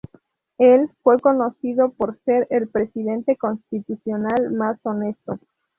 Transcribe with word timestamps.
Él 0.57 0.89
fue 1.03 1.19
conocido 1.19 1.91
por 1.91 2.17
ser 2.25 2.47
el 2.49 2.67
presidente 2.69 3.37
constitucional 3.37 4.49
más 4.51 4.79
honesto. 4.81 5.37